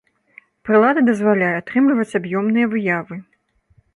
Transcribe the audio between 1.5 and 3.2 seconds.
атрымліваць аб'ёмныя выявы.